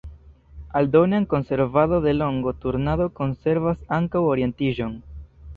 Aldone 0.73 1.15
al 1.17 1.27
konservado 1.27 2.01
de 2.07 2.15
longo, 2.21 2.55
turnado 2.65 3.07
konservas 3.21 3.85
ankaŭ 4.01 4.27
orientiĝon. 4.35 4.99